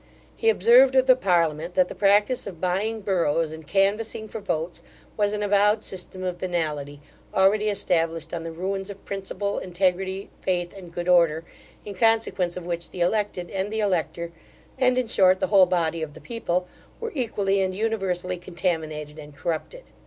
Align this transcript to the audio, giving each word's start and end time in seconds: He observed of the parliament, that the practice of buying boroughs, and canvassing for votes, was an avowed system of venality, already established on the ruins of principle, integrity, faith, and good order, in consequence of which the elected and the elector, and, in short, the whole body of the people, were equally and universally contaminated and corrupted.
He 0.35 0.49
observed 0.49 0.95
of 0.95 1.05
the 1.05 1.15
parliament, 1.15 1.75
that 1.75 1.87
the 1.87 1.93
practice 1.93 2.47
of 2.47 2.59
buying 2.59 3.01
boroughs, 3.01 3.51
and 3.51 3.67
canvassing 3.67 4.27
for 4.27 4.39
votes, 4.39 4.81
was 5.15 5.31
an 5.31 5.43
avowed 5.43 5.83
system 5.83 6.23
of 6.23 6.39
venality, 6.39 7.01
already 7.35 7.69
established 7.69 8.33
on 8.33 8.41
the 8.41 8.51
ruins 8.51 8.89
of 8.89 9.05
principle, 9.05 9.59
integrity, 9.59 10.31
faith, 10.41 10.75
and 10.75 10.91
good 10.91 11.07
order, 11.07 11.43
in 11.85 11.93
consequence 11.93 12.57
of 12.57 12.65
which 12.65 12.89
the 12.89 13.01
elected 13.01 13.51
and 13.51 13.71
the 13.71 13.79
elector, 13.79 14.31
and, 14.75 14.97
in 14.97 15.05
short, 15.05 15.39
the 15.39 15.45
whole 15.53 15.67
body 15.67 16.01
of 16.01 16.15
the 16.15 16.19
people, 16.19 16.67
were 16.99 17.11
equally 17.13 17.61
and 17.61 17.75
universally 17.75 18.37
contaminated 18.37 19.19
and 19.19 19.35
corrupted. 19.35 19.83